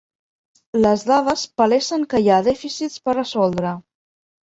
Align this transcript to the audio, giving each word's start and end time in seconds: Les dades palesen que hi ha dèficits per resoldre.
Les 0.85 1.03
dades 1.09 1.43
palesen 1.61 2.05
que 2.13 2.21
hi 2.23 2.31
ha 2.31 2.39
dèficits 2.47 2.97
per 3.05 3.15
resoldre. 3.19 3.75